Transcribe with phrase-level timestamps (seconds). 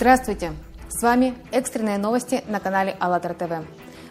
[0.00, 0.52] Здравствуйте!
[0.88, 3.66] С вами экстренные новости на канале АЛЛАТРА ТВ.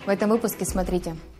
[0.05, 1.15] В этом выпуске смотрите–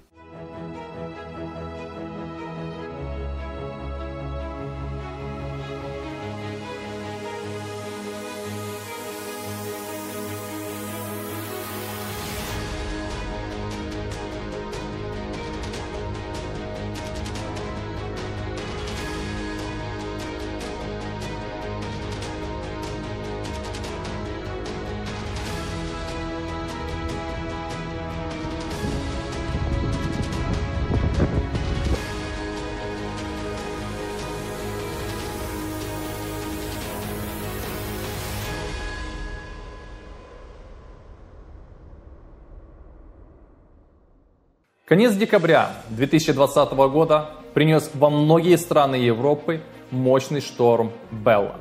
[44.89, 51.57] Конец декабря 2020 года принес во многие страны Европы мощный шторм Белла.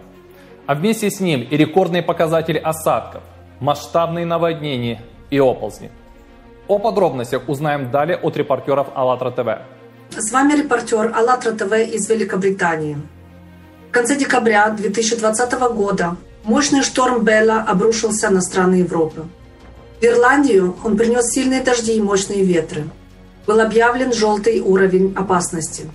[0.65, 3.23] А вместе с ним и рекордные показатели осадков,
[3.61, 5.91] масштабные наводнения и оползни.
[6.69, 10.19] О подробностях узнаем далее от репортеров АЛЛАТРА ТВ.
[10.19, 12.97] С вами репортер АЛЛАТРА ТВ из Великобритании.
[13.91, 19.27] В конце декабря 2020 года мощный шторм Белла обрушился на страны Европы.
[20.01, 22.85] В Ирландию он принес сильные дожди и мощные ветры–
[23.49, 25.87] был объявлен желтый уровень опасности.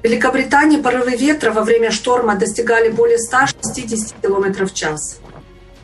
[0.00, 5.20] В Великобритании порывы ветра во время шторма достигали более 160 км в час.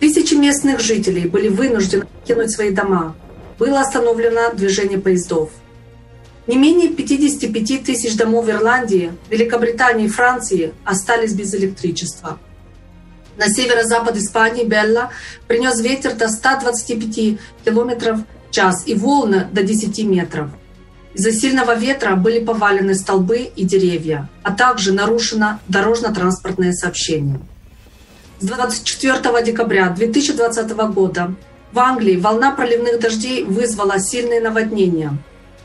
[0.00, 3.14] Тысячи местных жителей были вынуждены покинуть свои дома.
[3.58, 5.50] Было остановлено движение поездов.
[6.46, 12.38] Не менее 55 тысяч домов в Ирландии, Великобритании и Франции остались без электричества.
[13.36, 15.10] На северо-запад Испании Белла
[15.46, 20.48] принес ветер до 125 км в час и волны до 10 метров–
[21.16, 27.40] из-за сильного ветра были повалены столбы и деревья, а также нарушено дорожно-транспортное сообщение.
[28.38, 31.34] С 24 декабря 2020 года
[31.72, 35.16] в Англии волна проливных дождей вызвала сильные наводнения.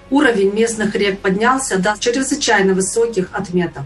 [0.09, 3.83] Уровень местных рек поднялся до чрезвычайно высоких отметок.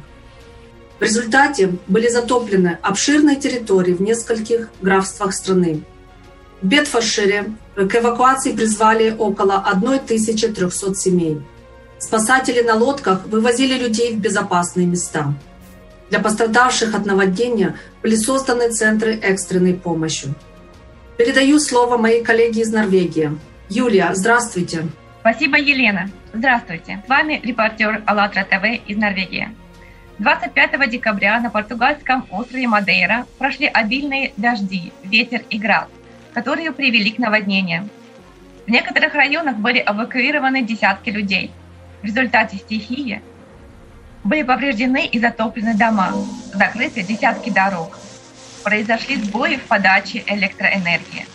[1.00, 5.81] В результате были затоплены обширные территории в нескольких графствах страны.
[6.62, 11.42] В Бетфордшире к эвакуации призвали около 1300 семей.
[11.97, 15.33] Спасатели на лодках вывозили людей в безопасные места.
[16.09, 20.28] Для пострадавших от наводнения были созданы центры экстренной помощи.
[21.17, 23.31] Передаю слово моей коллеге из Норвегии.
[23.69, 24.88] Юлия, здравствуйте.
[25.22, 26.09] Спасибо, Елена.
[26.33, 27.01] Здравствуйте.
[27.06, 29.50] С вами репортер АЛЛАТРА ТВ из Норвегии.
[30.19, 35.88] 25 декабря на португальском острове Мадейра прошли обильные дожди, ветер и град,
[36.33, 37.89] которые привели к наводнениям.
[38.67, 41.51] В некоторых районах были эвакуированы десятки людей–
[42.06, 43.20] в результате стихии
[44.24, 46.12] были повреждены и затоплены дома,
[46.54, 47.98] закрыты десятки дорог.
[48.64, 51.26] Произошли сбои в подаче электроэнергии.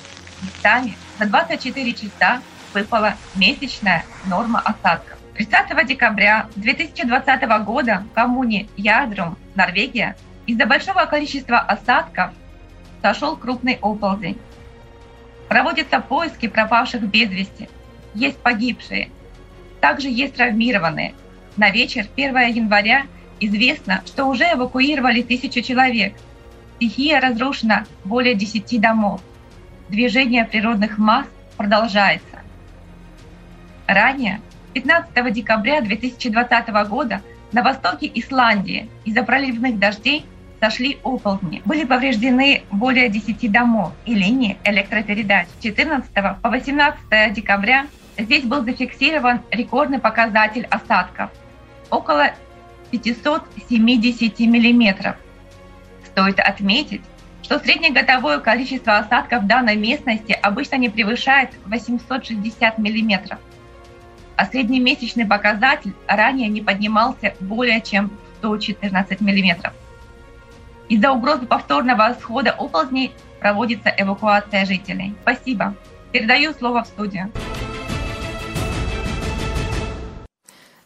[0.43, 2.41] Местами за 24 часа
[2.73, 5.19] выпала месячная норма осадков.
[5.35, 10.17] 30 декабря 2020 года в коммуне Ядрум, Норвегия,
[10.47, 12.31] из-за большого количества осадков
[13.03, 14.39] сошел крупный оползень.
[15.49, 17.69] Проводятся поиски пропавших без вести.
[18.15, 19.11] Есть погибшие,
[19.81, 21.15] также есть травмированные.
[21.57, 23.05] На вечер 1 января
[23.41, 26.15] известно, что уже эвакуировали тысячу человек.
[26.77, 29.21] Стихия разрушена более 10 домов.
[29.89, 31.27] Движение природных масс
[31.57, 32.41] продолжается.
[33.87, 34.41] Ранее,
[34.75, 40.25] 15 декабря 2020 года, на востоке Исландии из-за проливных дождей
[40.61, 41.63] сошли оползни.
[41.65, 45.49] Были повреждены более 10 домов и линии электропередач.
[45.61, 46.09] 14
[46.41, 47.87] по 18 декабря
[48.21, 51.31] Здесь был зафиксирован рекордный показатель осадков–
[51.91, 52.33] около
[52.91, 55.17] 570 миллиметров.
[56.05, 57.01] Стоит отметить,
[57.43, 63.39] что среднегодовое количество осадков в данной местности обычно не превышает 860 миллиметров,
[64.37, 69.73] а среднемесячный показатель ранее не поднимался более чем 114 миллиметров.
[70.89, 75.15] Из-за угрозы повторного схода оползней проводится эвакуация жителей.
[75.23, 75.75] Спасибо.
[76.13, 77.33] Передаю слово в студию.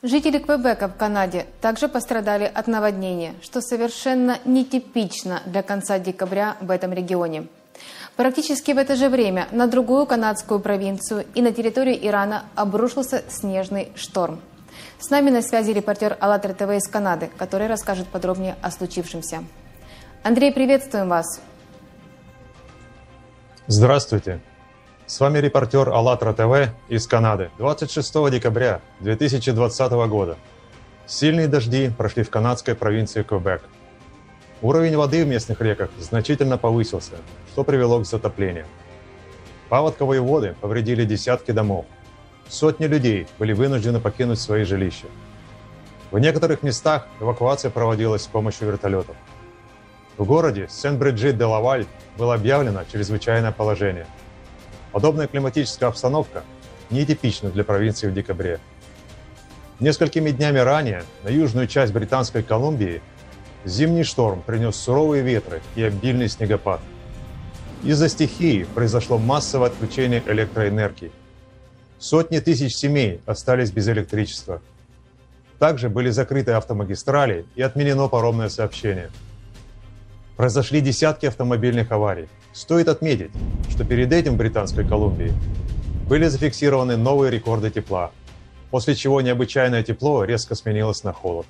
[0.05, 6.71] Жители Квебека в Канаде также пострадали от наводнения, что совершенно нетипично для конца декабря в
[6.71, 7.47] этом регионе.
[8.15, 13.93] Практически в это же время на другую канадскую провинцию и на территорию Ирана обрушился снежный
[13.97, 14.43] шторм.
[14.99, 19.43] С нами на связи репортер АЛЛАТРА ТВ из Канады, который расскажет подробнее о случившемся.
[20.23, 21.41] Андрей, приветствуем вас.
[23.69, 24.43] Здравствуйте.
[25.15, 27.53] С вами репортер АЛЛАТРА ТВ из Канады.
[27.59, 30.37] 26 декабря 2020 года.
[31.07, 33.63] Сильные дожди прошли в канадской провинции Квебек.
[34.61, 37.13] Уровень воды в местных реках значительно повысился,
[37.53, 38.67] что привело к затоплению.
[39.69, 41.87] Паводковые воды повредили десятки домов.
[42.49, 45.07] Сотни людей были вынуждены покинуть свои жилища.
[46.11, 49.15] В некоторых местах эвакуация проводилась с помощью вертолетов.
[50.19, 51.87] В городе Сен-Бриджит-де-Лаваль
[52.19, 54.09] было объявлено чрезвычайное положение.
[54.95, 56.45] Подобная климатическая обстановка
[56.89, 58.61] нетипична для провинции в декабре.
[59.81, 63.03] Несколькими днями ранее на южную часть Британской Колумбии
[63.65, 66.81] зимний шторм принес суровые ветры и обильный снегопад.
[67.83, 71.11] Из-за стихии произошло массовое отключение электроэнергии.
[71.99, 74.63] Сотни тысяч семей остались без электричества.
[75.59, 79.11] Также были закрыты автомагистрали и отменено паромное сообщение.
[80.37, 82.29] Произошли десятки автомобильных аварий.
[82.55, 83.33] Стоит отметить,
[83.69, 85.33] что перед этим в Британской Колумбии
[86.09, 88.13] были зафиксированы новые рекорды тепла,
[88.71, 91.47] после чего необычайное тепло резко сменилось на холод.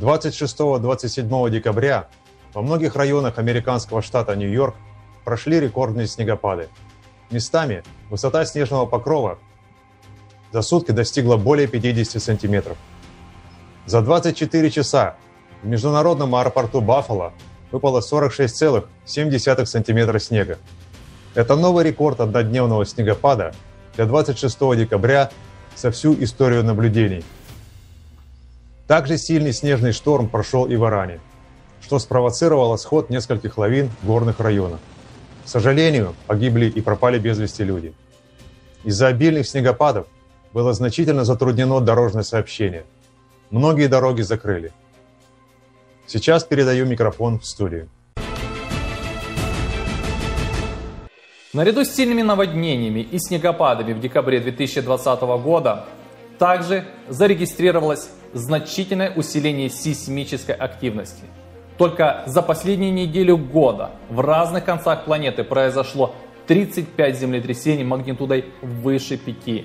[0.00, 2.08] 26-27 декабря
[2.54, 4.74] во многих районах американского штата Нью-Йорк
[5.22, 6.68] прошли рекордные снегопады.
[7.30, 9.38] Местами высота снежного покрова
[10.50, 12.78] за сутки достигла более 50 сантиметров.
[13.84, 15.16] За 24 часа
[15.62, 17.34] в международном аэропорту Баффало
[17.74, 20.58] выпало 46,7 сантиметра снега.
[21.34, 23.52] Это новый рекорд однодневного снегопада
[23.96, 25.32] для 26 декабря
[25.74, 27.24] за всю историю наблюдений.
[28.86, 31.18] Также сильный снежный шторм прошел и в Иране,
[31.80, 34.78] что спровоцировало сход нескольких лавин в горных районах.
[35.44, 37.92] К сожалению, погибли и пропали без вести люди.
[38.84, 40.06] Из-за обильных снегопадов
[40.52, 42.84] было значительно затруднено дорожное сообщение.
[43.50, 44.70] Многие дороги закрыли.
[46.06, 47.88] Сейчас передаю микрофон в студию.
[51.54, 55.84] Наряду с сильными наводнениями и снегопадами в декабре 2020 года
[56.38, 61.22] также зарегистрировалось значительное усиление сейсмической активности.
[61.78, 66.14] Только за последнюю неделю года в разных концах планеты произошло
[66.48, 69.64] 35 землетрясений магнитудой выше 5.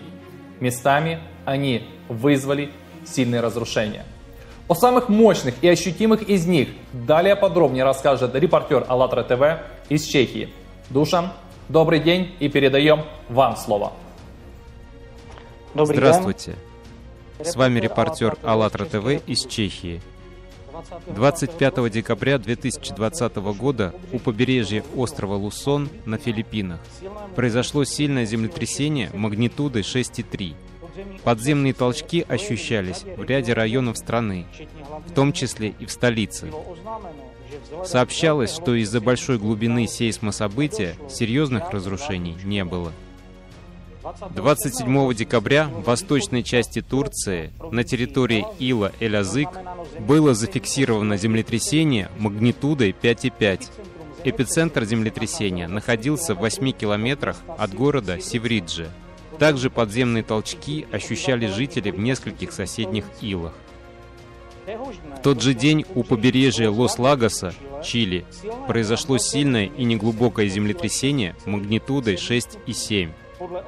[0.59, 2.71] Местами они вызвали
[3.06, 4.06] сильные разрушения.
[4.69, 10.50] О самых мощных и ощутимых из них далее подробнее расскажет репортер АЛЛАТРА ТВ из Чехии.
[10.89, 11.31] Душан,
[11.69, 13.94] Добрый день и передаем вам слово.
[15.75, 16.56] Добрый Здравствуйте.
[17.38, 17.45] День.
[17.45, 20.01] С вами репортер АЛЛАТРА ТВ из Чехии.
[21.06, 26.80] 25 декабря 2020 года у побережья острова Лусон на Филиппинах
[27.36, 30.56] произошло сильное землетрясение магнитудой 6,3.
[31.24, 34.45] Подземные толчки ощущались в ряде районов страны,
[35.07, 36.51] в том числе и в столице.
[37.86, 42.91] Сообщалось, что из-за большой глубины сейсмособытия серьезных разрушений не было.
[44.31, 49.50] 27 декабря в восточной части Турции на территории Ила Элязык
[50.00, 53.68] было зафиксировано землетрясение магнитудой 5,5.
[54.24, 58.89] Эпицентр землетрясения находился в 8 километрах от города Севриджи.
[59.39, 63.53] Также подземные толчки ощущали жители в нескольких соседних илах.
[64.68, 67.53] В тот же день у побережья Лос-Лагоса,
[67.83, 68.25] Чили,
[68.68, 73.09] произошло сильное и неглубокое землетрясение магнитудой 6,7.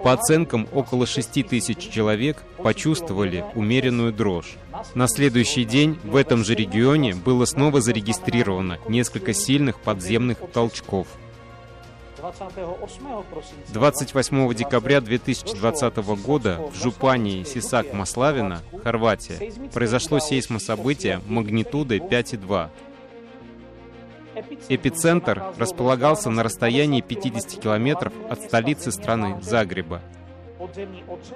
[0.03, 4.57] По оценкам, около 6 тысяч человек почувствовали умеренную дрожь.
[4.93, 11.07] На следующий день в этом же регионе было снова зарегистрировано несколько сильных подземных толчков–
[13.69, 22.69] 28 декабря 2020 года в Жупании Сисак Маславина, Хорватия, произошло сейсмособытие магнитудой 5,2.
[24.69, 30.01] Эпицентр располагался на расстоянии 50 километров от столицы страны Загреба.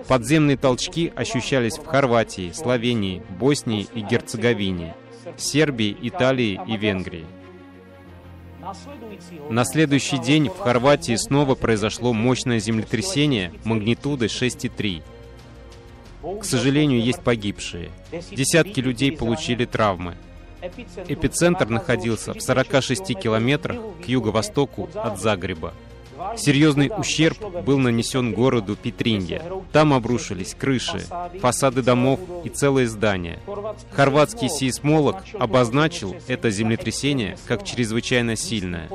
[0.08, 4.96] Подземные толчки ощущались в Хорватии, Словении, Боснии и Герцеговине,
[5.36, 7.26] Сербии, Италии и Венгрии.
[9.50, 15.04] На следующий день в Хорватии снова произошло мощное землетрясение магнитудой 6,3.
[16.40, 17.92] К сожалению, есть погибшие.
[18.32, 20.16] Десятки людей получили травмы.
[21.08, 25.74] Эпицентр находился в 46 километрах к юго-востоку от Загреба.
[26.38, 29.42] Серьезный ущерб был нанесен городу Петринья.
[29.72, 31.02] Там обрушились крыши,
[31.40, 33.40] фасады домов и целые здания.
[33.92, 38.90] Хорватский сейсмолог обозначил это землетрясение как чрезвычайно сильное.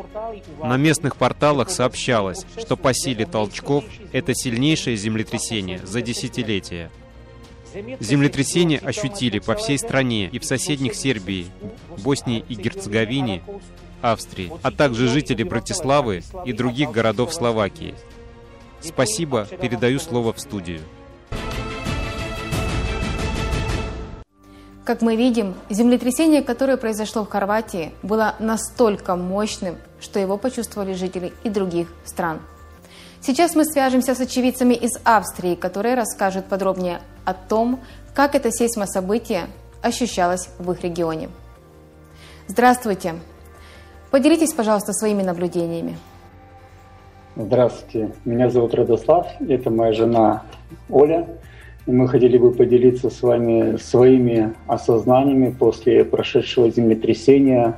[0.62, 6.90] На местных порталах сообщалось, что по силе толчков это сильнейшее землетрясение за десятилетия.
[8.00, 11.46] Землетрясение ощутили по всей стране и в соседних Сербии,
[11.98, 13.42] Боснии и Герцеговине,
[14.02, 17.94] Австрии, а также жители Братиславы и других городов Словакии.
[18.80, 20.80] Спасибо, передаю слово в студию.
[24.84, 31.32] Как мы видим, землетрясение, которое произошло в Хорватии, было настолько мощным, что его почувствовали жители
[31.44, 32.40] и других стран.
[33.20, 37.80] Сейчас мы свяжемся с очевидцами из Австрии, которые расскажут подробнее о том,
[38.14, 39.46] как это сейсмособытие
[39.82, 41.28] ощущалось в их регионе.
[42.48, 43.14] Здравствуйте!
[44.10, 45.96] Поделитесь, пожалуйста, своими наблюдениями.
[47.36, 50.42] Здравствуйте, меня зовут Радослав, это моя жена
[50.88, 51.28] Оля.
[51.86, 57.76] И мы хотели бы поделиться с вами своими осознаниями после прошедшего землетрясения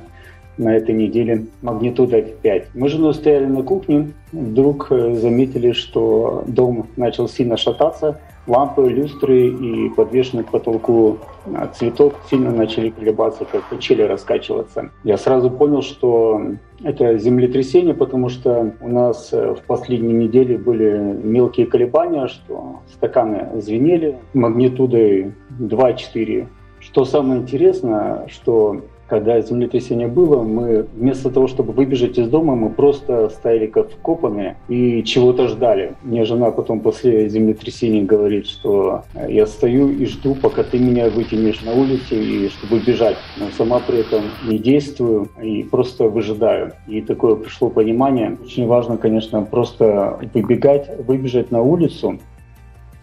[0.57, 2.67] на этой неделе магнитудой 5.
[2.73, 8.89] Мы с женой стояли на кухне, вдруг э, заметили, что дом начал сильно шататься– лампы,
[8.89, 11.19] люстры и подвешенный к потолку
[11.53, 14.91] а, цветок сильно начали колебаться, как качели раскачиваться.
[15.03, 16.41] Я сразу понял, что
[16.83, 23.61] это землетрясение, потому что у нас э, в последние недели были мелкие колебания, что стаканы
[23.61, 26.47] звенели магнитудой 2,4.
[26.79, 32.69] Что самое интересное, что когда землетрясение было, мы вместо того, чтобы выбежать из дома, мы
[32.69, 35.93] просто стояли как вкопанные и чего-то ждали.
[36.03, 41.61] Мне жена потом после землетрясения говорит, что я стою и жду, пока ты меня вытянешь
[41.61, 43.17] на улицу, и чтобы бежать.
[43.37, 46.73] Но сама при этом не действую и просто выжидаю.
[46.87, 48.37] И такое пришло понимание.
[48.43, 52.19] Очень важно, конечно, просто выбегать, выбежать на улицу,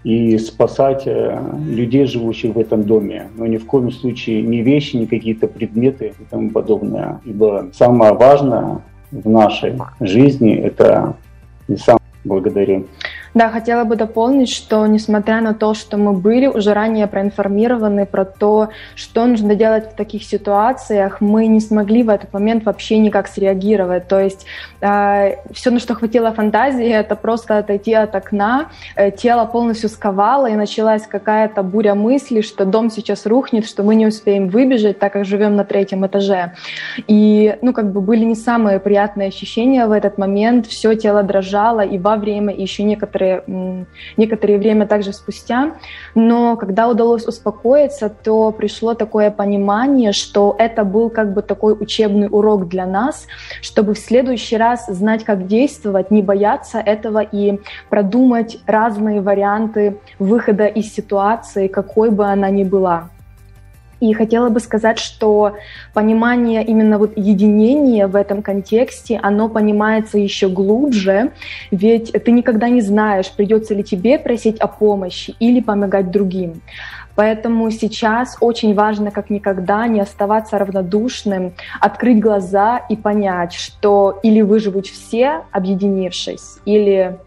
[0.02, 3.28] и спасать э, людей, живущих в этом доме.
[3.36, 7.20] Но ни в коем случае не вещи, не какие-то предметы и тому подобное.
[7.24, 8.80] Ибо самое важное
[9.10, 11.16] в нашей жизни– это
[11.68, 12.86] не сам благодарю.
[13.32, 18.24] Да, хотела бы дополнить, что несмотря на то, что мы были уже ранее проинформированы про
[18.24, 23.28] то, что нужно делать в таких ситуациях, мы не смогли в этот момент вообще никак
[23.28, 24.08] среагировать.
[24.08, 24.46] То есть
[24.80, 30.46] э, все, на что хватило фантазии, это просто отойти от окна, э, тело полностью сковало,
[30.50, 35.12] и началась какая-то буря мыслей, что дом сейчас рухнет, что мы не успеем выбежать, так
[35.12, 36.54] как живем на третьем этаже.
[37.06, 41.82] И, ну, как бы были не самые приятные ощущения в этот момент, все тело дрожало
[41.82, 43.86] и во время, и еще некоторые некоторые,
[44.16, 45.72] некоторое время также спустя.
[46.14, 52.28] Но когда удалось успокоиться, то пришло такое понимание, что это был как бы такой учебный
[52.30, 53.26] урок для нас,
[53.62, 60.66] чтобы в следующий раз знать, как действовать, не бояться этого и продумать разные варианты выхода
[60.66, 63.10] из ситуации, какой бы она ни была.
[64.00, 65.56] И хотела бы сказать, что
[65.92, 71.32] понимание именно вот единения в этом контексте, оно понимается еще глубже,
[71.70, 76.62] ведь ты никогда не знаешь, придется ли тебе просить о помощи или помогать другим.
[77.14, 84.40] Поэтому сейчас очень важно, как никогда, не оставаться равнодушным, открыть глаза и понять, что или
[84.40, 87.18] выживут все, объединившись, или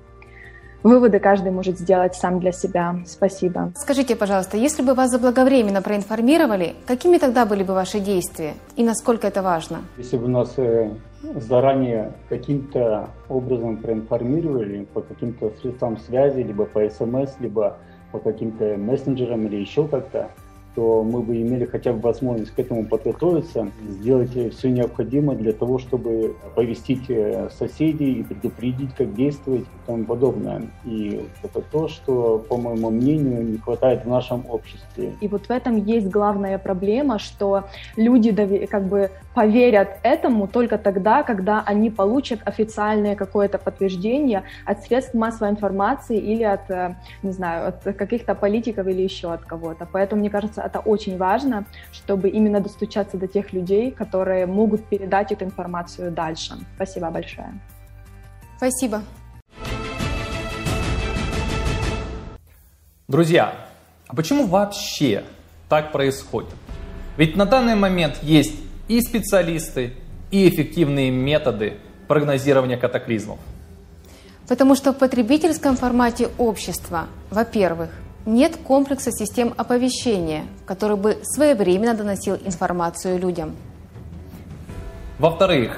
[0.84, 2.98] Выводы каждый может сделать сам для себя.
[3.06, 3.72] Спасибо.
[3.76, 9.28] Скажите, пожалуйста, если бы вас заблаговременно проинформировали, какими тогда были бы ваши действия и насколько
[9.28, 9.80] это важно?
[9.98, 17.32] Если бы нас э, заранее каким-то образом проинформировали по каким-то средствам связи, либо по СМС,
[17.40, 17.78] либо
[18.12, 20.30] по каким-то мессенджерам или еще как-то,
[20.76, 25.78] то мы бы имели хотя бы возможность к этому подготовиться, сделать все необходимое для того,
[25.78, 30.64] чтобы повестить э, соседей и предупредить, как действовать и тому подобное.
[30.86, 35.14] И это то, что, по моему мнению, не хватает в нашем обществе.
[35.22, 37.66] И вот в этом есть главная проблема, что
[37.96, 38.32] люди
[38.66, 45.52] как бы поверят этому только тогда, когда они получат официальное какое-то подтверждение от средств массовой
[45.52, 49.88] информации или от, э, не знаю, от каких-то политиков или еще от кого-то.
[49.92, 55.32] Поэтому, мне кажется, это очень важно, чтобы именно достучаться до тех людей, которые могут передать
[55.32, 56.54] эту информацию дальше.
[56.76, 57.60] Спасибо большое.
[58.58, 59.02] Спасибо.
[63.08, 63.54] Друзья,
[64.08, 65.24] а почему вообще
[65.70, 66.50] так происходит?
[67.18, 68.56] Ведь на данный момент есть
[68.88, 69.94] и специалисты,
[70.32, 71.78] и эффективные методы
[72.08, 73.40] прогнозирования катаклизмов.
[74.48, 77.92] Потому что в потребительском формате общества, во-первых,
[78.26, 83.56] нет комплекса систем оповещения, который бы своевременно доносил информацию людям.
[85.20, 85.78] Во-вторых,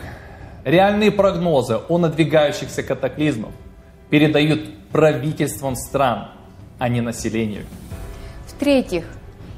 [0.64, 3.52] реальные прогнозы о надвигающихся катаклизмах
[4.10, 4.62] передают
[4.92, 6.30] правительствам стран,
[6.80, 7.66] а не населению.
[8.48, 9.06] В-третьих,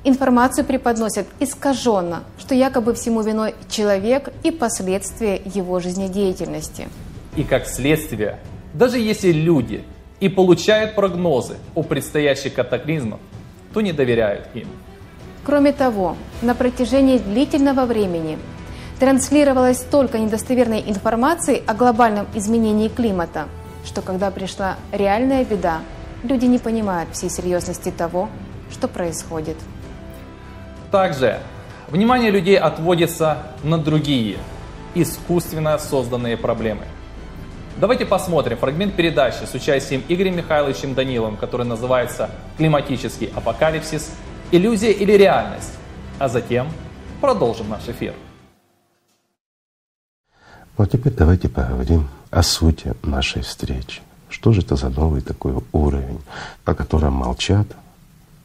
[0.03, 6.88] информацию преподносят искаженно, что якобы всему виной человек и последствия его жизнедеятельности.
[7.36, 8.39] И как следствие,
[8.74, 9.84] даже если люди
[10.19, 13.19] и получают прогнозы о предстоящих катаклизмах,
[13.74, 14.67] то не доверяют им.
[15.45, 18.38] Кроме того, на протяжении длительного времени
[19.00, 23.47] транслировалось столько недостоверной информации о глобальном изменении климата,
[23.86, 25.81] что когда пришла реальная беда,
[26.24, 28.29] люди не понимают всей серьезности того,
[28.71, 29.55] что происходит.
[30.91, 31.39] Также
[31.89, 34.38] внимание людей отводится на другие,
[34.95, 36.86] искусственно созданные проблемы.
[37.79, 44.10] Давайте посмотрим фрагмент передачи с участием Игоря Михайловичем Даниловым, который называется «Климатический апокалипсис.
[44.51, 45.74] Иллюзия или реальность?»,
[46.17, 46.69] а затем
[47.22, 48.15] продолжим наш эфир.
[50.75, 54.01] Ну а теперь давайте поговорим о сути нашей встречи.
[54.27, 56.22] Что же это за новый такой уровень,
[56.65, 57.67] о котором молчат,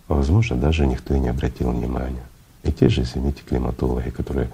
[0.09, 2.27] возможно, даже никто и не обратил внимания.
[2.63, 4.49] И те же, извините, климатологи, которые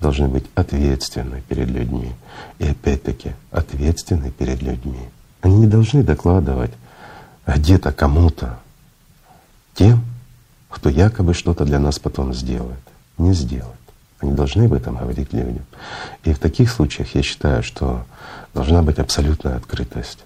[0.00, 2.12] должны быть ответственны перед людьми.
[2.58, 5.08] И опять-таки ответственны перед людьми.
[5.42, 6.72] Они не должны докладывать
[7.46, 8.58] где-то кому-то,
[9.74, 10.04] тем,
[10.68, 12.80] кто якобы что-то для нас потом сделает.
[13.18, 13.74] Не сделает.
[14.20, 15.64] Они должны об этом говорить людям.
[16.24, 18.04] И в таких случаях я считаю, что
[18.54, 20.20] должна быть абсолютная открытость.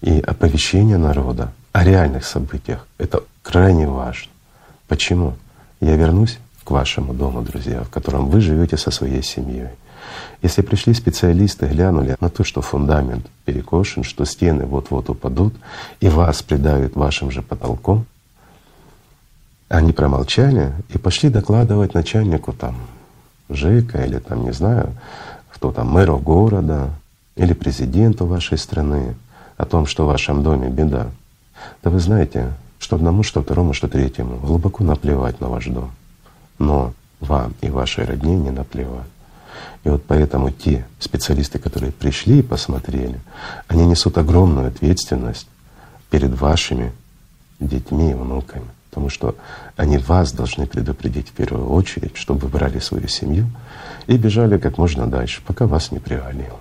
[0.00, 4.30] И оповещение народа о реальных событиях— это крайне важно.
[4.88, 5.34] Почему?
[5.80, 9.68] Я вернусь к вашему дому, друзья, в котором вы живете со своей семьей.
[10.42, 15.54] Если пришли специалисты, глянули на то, что фундамент перекошен, что стены вот-вот упадут,
[16.00, 18.06] и вас придавит вашим же потолком,
[19.68, 22.76] они промолчали и пошли докладывать начальнику там
[23.48, 24.92] ЖЭКа или там, не знаю,
[25.50, 26.90] кто там, мэру города
[27.36, 29.14] или президенту вашей страны
[29.56, 31.06] о том, что в вашем доме беда.
[31.82, 35.92] Да вы знаете, что одному, что второму, что третьему глубоко наплевать на ваш дом.
[36.62, 39.08] Но вам и вашей родне не наплевать.
[39.82, 43.18] И вот поэтому те специалисты, которые пришли и посмотрели,
[43.66, 45.48] они несут огромную ответственность
[46.08, 46.92] перед вашими
[47.58, 48.66] детьми и внуками.
[48.90, 49.34] Потому что
[49.76, 53.50] они вас должны предупредить в первую очередь, чтобы вы брали свою семью
[54.06, 56.60] и бежали как можно дальше, пока вас не привалило.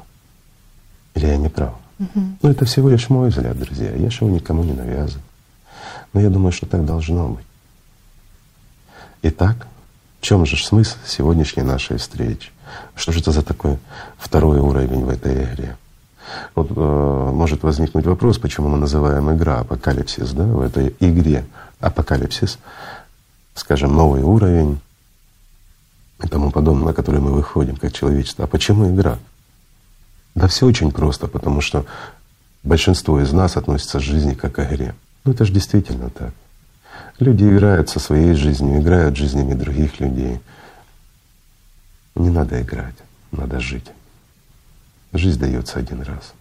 [1.13, 1.75] Или я не прав?
[1.99, 2.21] Угу.
[2.41, 3.93] Ну, это всего лишь мой взгляд, друзья.
[3.93, 5.23] Я же его никому не навязываю.
[6.13, 7.45] Но я думаю, что так должно быть.
[9.21, 9.67] Итак,
[10.21, 12.51] чем же смысл сегодняшней нашей встречи?
[12.95, 13.77] Что же это за такой
[14.17, 15.77] второй уровень в этой игре?
[16.55, 21.45] Вот э, может возникнуть вопрос, почему мы называем игра апокалипсис, да, в этой игре
[21.79, 22.59] апокалипсис,
[23.55, 24.79] скажем, новый уровень
[26.23, 28.45] и тому подобное, на который мы выходим как человечество.
[28.45, 29.17] А почему игра?
[30.35, 31.85] Да все очень просто, потому что
[32.63, 34.95] большинство из нас относится к жизни как к игре.
[35.25, 36.33] Ну это же действительно так.
[37.21, 40.39] Люди играют со своей жизнью, играют жизнями других людей.
[42.15, 42.95] Не надо играть,
[43.31, 43.85] надо жить.
[45.13, 46.33] Жизнь дается один раз.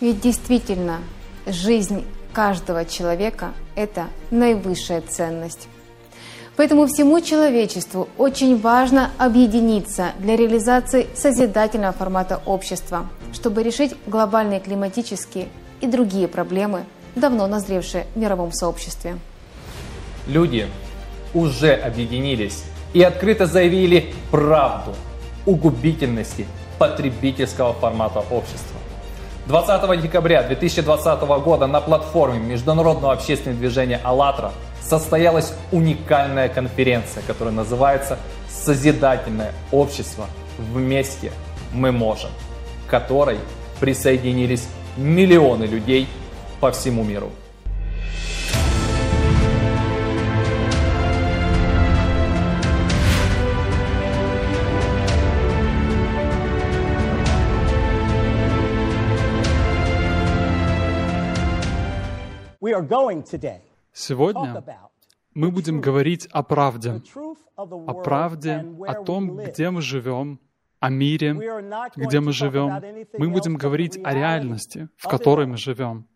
[0.00, 1.00] Ведь действительно,
[1.46, 5.68] жизнь каждого человека— это наивысшая ценность.
[6.56, 15.48] Поэтому всему человечеству очень важно объединиться для реализации созидательного формата общества, чтобы решить глобальные климатические
[15.82, 16.86] и другие проблемы,
[17.18, 19.18] давно назревшие в мировом сообществе.
[20.26, 20.66] Люди
[21.34, 24.94] уже объединились и открыто заявили правду–
[25.48, 26.46] о губительности
[26.78, 28.76] потребительского формата общества.
[29.46, 34.52] 20 декабря 2020 года на платформе Международного общественного движения «АЛЛАТРА»
[34.82, 38.18] состоялась уникальная конференция, которая называется
[38.50, 40.26] «Созидательное общество.
[40.58, 41.32] Вместе
[41.72, 42.30] мы можем»,
[42.86, 43.38] к которой
[43.80, 46.08] присоединились миллионы людей
[46.60, 47.30] по всему миру.
[63.92, 64.64] Сегодня
[65.34, 67.02] мы будем говорить о правде,
[67.56, 70.40] о правде, о том, где мы живем,
[70.80, 71.34] о мире,
[71.96, 72.82] где мы живем.
[73.18, 76.06] Мы будем говорить о реальности, в которой мы живем.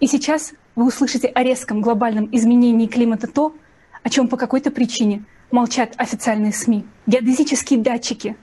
[0.00, 3.54] И сейчас вы услышите о резком глобальном изменении климата то,
[4.02, 6.86] о чем по какой-то причине молчат официальные СМИ.
[7.06, 8.36] Геодезические датчики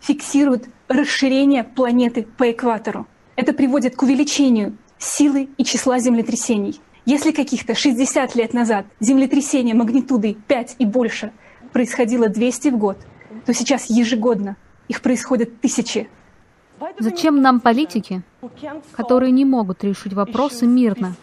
[0.00, 3.06] фиксируют расширение планеты по экватору.
[3.36, 6.80] Это приводит к увеличению силы и числа землетрясений.
[7.04, 11.32] Если каких-то 60 лет назад землетрясение магнитудой 5 и больше
[11.72, 12.98] происходило 200 в год,
[13.44, 14.56] то сейчас ежегодно
[14.88, 16.08] их происходит тысячи.
[16.98, 18.22] Зачем нам политики,
[18.92, 21.14] которые не могут решить вопросы мирно?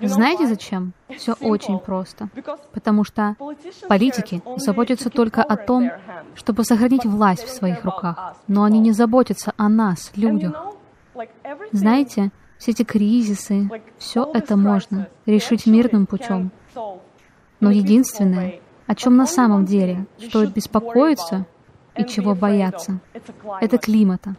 [0.00, 0.92] Знаете зачем?
[1.16, 2.28] Все очень просто.
[2.72, 3.36] Потому что
[3.88, 5.90] политики заботятся только о том,
[6.34, 10.54] чтобы сохранить власть в своих руках, но они не заботятся о нас, людях.
[11.72, 16.52] Знаете, все эти кризисы, все это можно решить мирным путем.
[17.60, 21.44] Но единственное, о чем на самом деле стоит беспокоиться
[21.96, 23.00] и чего бояться,
[23.60, 24.36] это климата,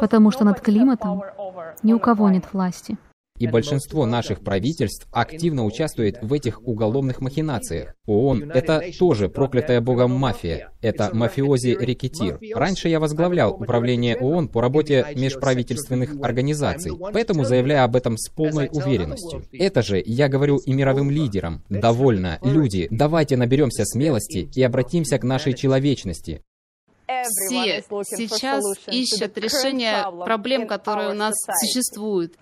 [0.00, 1.22] потому что над климатом
[1.82, 2.96] ни у кого нет власти.
[3.36, 7.94] И большинство наших правительств активно участвует в этих уголовных махинациях.
[8.06, 10.70] ООН— это тоже проклятая Богом мафия.
[10.80, 12.38] Это мафиози-рекетир.
[12.54, 18.68] Раньше я возглавлял управление ООН по работе межправительственных организаций, поэтому заявляю об этом с полной
[18.72, 19.42] уверенностью.
[19.52, 21.64] Это же я говорю и мировым лидерам.
[21.68, 26.44] Довольно, люди, давайте наберемся смелости и обратимся к нашей человечности.
[27.06, 32.34] Все сейчас ищут решение проблем, которые у нас существуют.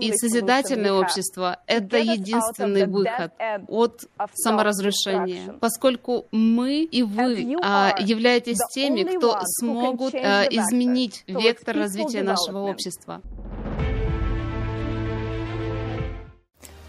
[0.00, 3.32] И созидательное общество— это единственный выход
[3.68, 12.22] от саморазрушения, поскольку мы и вы а, являетесь теми, кто смогут а, изменить вектор развития
[12.22, 13.20] нашего общества.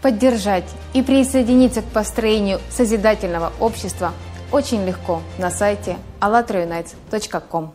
[0.00, 0.64] Поддержать
[0.94, 4.14] и присоединиться к построению созидательного общества
[4.50, 7.70] очень легко на сайте allatrounites.com.